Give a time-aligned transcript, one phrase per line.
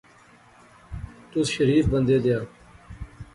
[1.29, 2.39] تس شریف بندے دیا